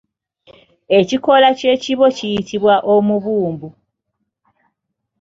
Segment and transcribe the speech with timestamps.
[0.99, 3.67] Ekikoola ky’ekibo kiyitibwa Omubumbu.